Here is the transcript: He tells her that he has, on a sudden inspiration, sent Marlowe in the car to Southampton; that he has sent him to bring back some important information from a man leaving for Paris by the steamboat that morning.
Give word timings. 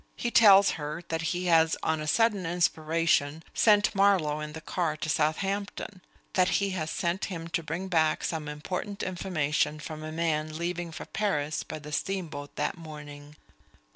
He 0.15 0.31
tells 0.31 0.71
her 0.81 1.03
that 1.09 1.21
he 1.21 1.45
has, 1.45 1.77
on 1.83 2.01
a 2.01 2.07
sudden 2.07 2.43
inspiration, 2.43 3.43
sent 3.53 3.93
Marlowe 3.93 4.39
in 4.39 4.53
the 4.53 4.59
car 4.59 4.97
to 4.97 5.09
Southampton; 5.09 6.01
that 6.33 6.47
he 6.57 6.71
has 6.71 6.89
sent 6.89 7.25
him 7.25 7.47
to 7.49 7.61
bring 7.61 7.87
back 7.87 8.23
some 8.23 8.47
important 8.49 9.03
information 9.03 9.79
from 9.79 10.01
a 10.03 10.11
man 10.11 10.57
leaving 10.57 10.91
for 10.91 11.05
Paris 11.05 11.61
by 11.61 11.77
the 11.77 11.91
steamboat 11.91 12.55
that 12.55 12.79
morning. 12.79 13.35